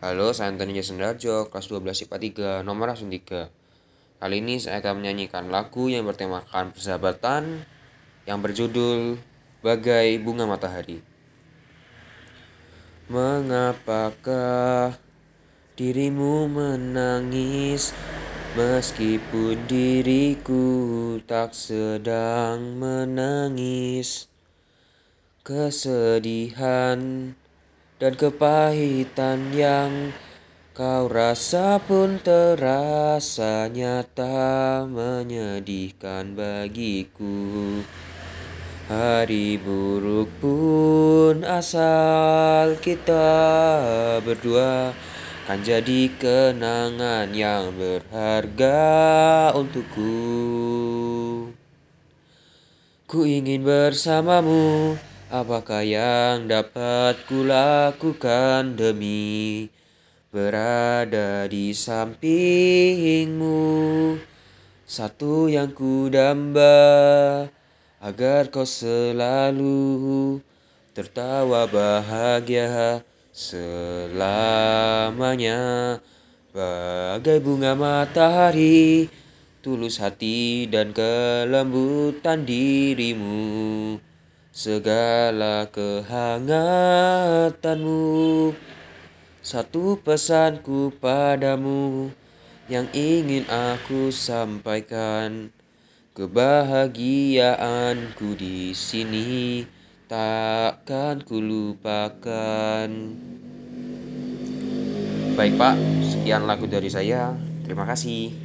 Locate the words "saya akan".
4.56-5.04